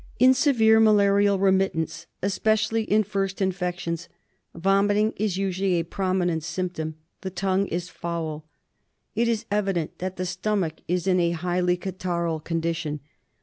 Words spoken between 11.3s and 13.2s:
highly catarrhal condition.